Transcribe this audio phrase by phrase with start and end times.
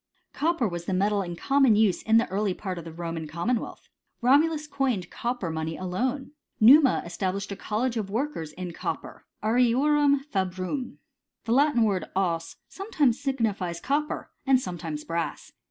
[0.33, 3.27] t Copper was the metal in common use in the early part of the Roman
[3.27, 3.87] commonwealth.
[4.19, 6.31] Romulus coined copper money alone.
[6.59, 10.97] Numa established a college of workers in copper (arariorumfabrum),^
[11.43, 15.51] The Latin word <bs sometimes signifies copper, and sometimes brass.